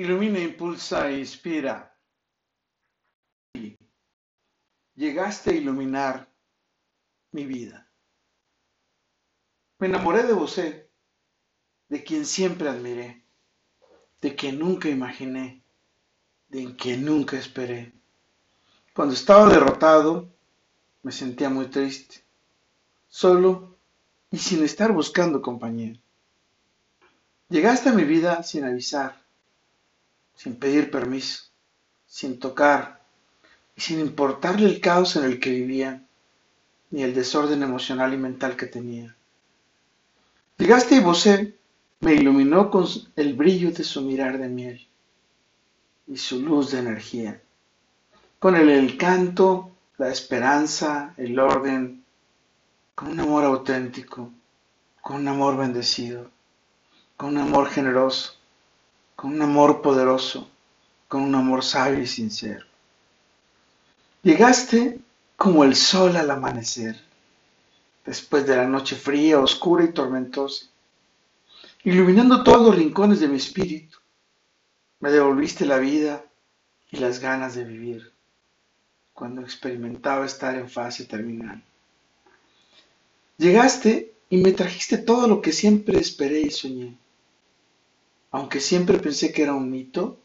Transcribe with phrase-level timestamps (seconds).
[0.00, 1.94] Ilumina, impulsa e inspira.
[4.94, 6.26] Llegaste a iluminar
[7.32, 7.86] mi vida.
[9.78, 13.26] Me enamoré de vos, de quien siempre admiré,
[14.22, 15.62] de quien nunca imaginé,
[16.48, 17.92] de quien nunca esperé.
[18.94, 20.32] Cuando estaba derrotado,
[21.02, 22.24] me sentía muy triste,
[23.06, 23.76] solo
[24.30, 26.00] y sin estar buscando compañía.
[27.50, 29.19] Llegaste a mi vida sin avisar,
[30.42, 31.50] sin pedir permiso,
[32.06, 33.02] sin tocar
[33.76, 36.02] y sin importarle el caos en el que vivía,
[36.90, 39.14] ni el desorden emocional y mental que tenía.
[40.56, 41.58] Llegaste y Bosé
[42.00, 44.88] me iluminó con el brillo de su mirar de miel
[46.06, 47.42] y su luz de energía,
[48.38, 52.02] con el encanto, la esperanza, el orden,
[52.94, 54.32] con un amor auténtico,
[55.02, 56.30] con un amor bendecido,
[57.18, 58.39] con un amor generoso,
[59.20, 60.48] con un amor poderoso,
[61.06, 62.64] con un amor sabio y sincero.
[64.22, 64.98] Llegaste
[65.36, 66.98] como el sol al amanecer,
[68.06, 70.64] después de la noche fría, oscura y tormentosa,
[71.84, 73.98] iluminando todos los rincones de mi espíritu.
[75.00, 76.24] Me devolviste la vida
[76.90, 78.14] y las ganas de vivir
[79.12, 81.62] cuando experimentaba estar en fase terminal.
[83.36, 86.96] Llegaste y me trajiste todo lo que siempre esperé y soñé,
[88.30, 90.18] aunque siempre pensé que era un mito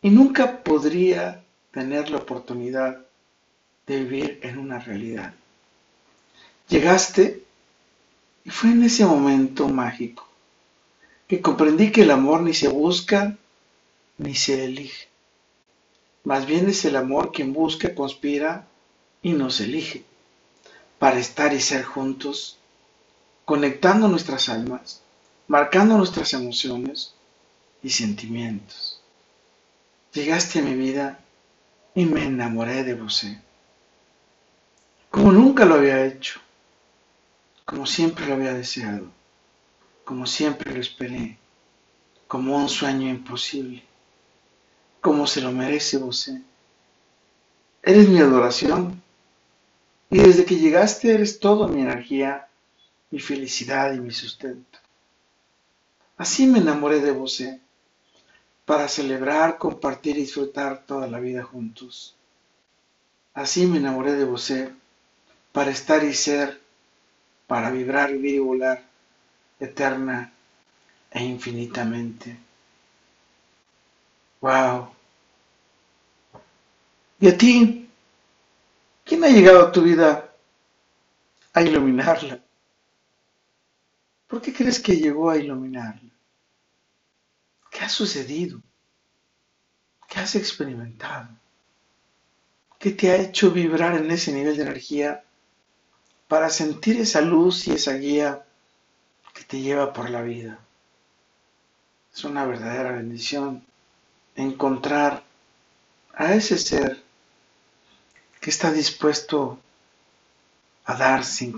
[0.00, 2.98] y nunca podría tener la oportunidad
[3.86, 5.34] de vivir en una realidad.
[6.68, 7.42] Llegaste
[8.44, 10.26] y fue en ese momento mágico
[11.28, 13.36] que comprendí que el amor ni se busca
[14.18, 15.08] ni se elige.
[16.24, 18.66] Más bien es el amor quien busca, conspira
[19.22, 20.04] y nos elige
[20.98, 22.58] para estar y ser juntos,
[23.44, 25.01] conectando nuestras almas,
[25.52, 27.12] marcando nuestras emociones
[27.82, 29.02] y sentimientos.
[30.14, 31.18] Llegaste a mi vida
[31.94, 33.26] y me enamoré de vos,
[35.10, 36.40] como nunca lo había hecho,
[37.66, 39.08] como siempre lo había deseado,
[40.06, 41.36] como siempre lo esperé,
[42.26, 43.82] como un sueño imposible
[45.02, 46.30] como se lo merece vos.
[47.82, 49.02] Eres mi adoración.
[50.08, 52.46] Y desde que llegaste eres toda mi energía,
[53.10, 54.78] mi felicidad y mi sustento.
[56.16, 57.42] Así me enamoré de vos,
[58.64, 62.14] para celebrar, compartir y disfrutar toda la vida juntos.
[63.34, 64.52] Así me enamoré de vos,
[65.52, 66.60] para estar y ser,
[67.46, 68.84] para vibrar, vivir y volar,
[69.60, 70.32] eterna
[71.10, 72.36] e infinitamente.
[74.40, 74.88] Wow.
[77.20, 77.88] ¿Y a ti?
[79.04, 80.32] ¿Quién ha llegado a tu vida
[81.52, 82.40] a iluminarla?
[84.32, 86.08] ¿Por qué crees que llegó a iluminarla?
[87.70, 88.62] ¿Qué ha sucedido?
[90.08, 91.28] ¿Qué has experimentado?
[92.78, 95.22] ¿Qué te ha hecho vibrar en ese nivel de energía
[96.28, 98.42] para sentir esa luz y esa guía
[99.34, 100.58] que te lleva por la vida?
[102.10, 103.62] Es una verdadera bendición
[104.34, 105.22] encontrar
[106.14, 107.02] a ese ser
[108.40, 109.60] que está dispuesto
[110.86, 111.54] a dar sin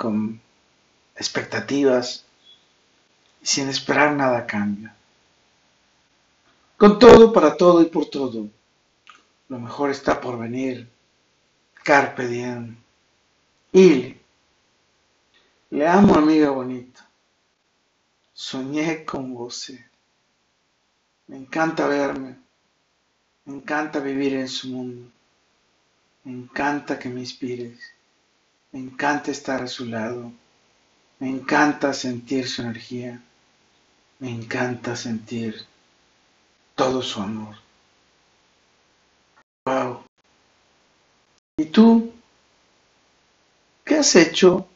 [1.14, 2.23] expectativas
[3.44, 4.90] sin esperar nada a cambio.
[6.76, 8.48] Con todo, para todo y por todo,
[9.48, 10.88] lo mejor está por venir.
[11.84, 12.76] Carpe diem.
[13.72, 14.16] Y
[15.70, 17.06] le amo, amiga bonita.
[18.32, 19.72] Soñé con vos.
[21.26, 22.36] Me encanta verme.
[23.44, 25.10] Me encanta vivir en su mundo.
[26.24, 27.78] Me encanta que me inspires.
[28.72, 30.32] Me encanta estar a su lado.
[31.18, 33.22] Me encanta sentir su energía.
[34.18, 35.66] Me encanta sentir
[36.74, 37.56] todo su amor.
[39.66, 40.04] Wow.
[41.56, 42.12] ¿Y tú?
[43.84, 44.66] ¿Qué has hecho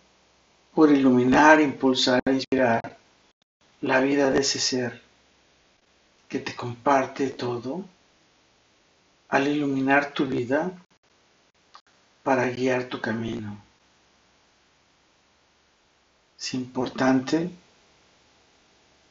[0.74, 2.98] por iluminar, impulsar e inspirar
[3.80, 5.02] la vida de ese ser
[6.28, 7.84] que te comparte todo?
[9.30, 10.72] Al iluminar tu vida,
[12.22, 13.56] para guiar tu camino.
[16.38, 17.50] Es importante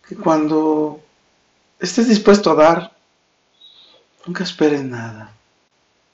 [0.07, 1.01] que cuando
[1.79, 2.97] estés dispuesto a dar,
[4.25, 5.33] nunca esperes nada,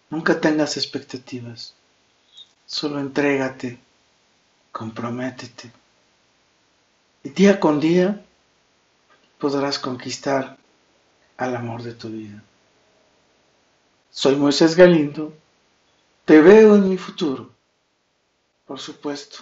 [0.09, 1.73] nunca tengas expectativas,
[2.65, 3.79] solo entrégate,
[4.71, 5.71] comprométete.
[7.23, 8.21] Y día con día
[9.37, 10.57] podrás conquistar
[11.37, 12.43] al amor de tu vida.
[14.11, 15.33] Soy Moisés Galindo
[16.25, 17.49] te veo en mi futuro.
[18.65, 19.39] Por supuesto.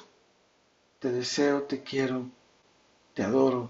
[0.99, 2.25] Te deseo, te quiero,
[3.13, 3.69] te adoro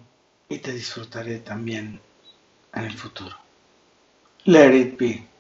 [0.51, 1.99] y te disfrutaré también
[2.73, 3.35] en el futuro.
[4.45, 5.30] Let it be.